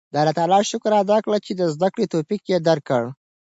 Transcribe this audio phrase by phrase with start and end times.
[0.13, 3.03] د الله تعالی شکر ادا کړئ چې د زده کړې توفیق یې درکړ.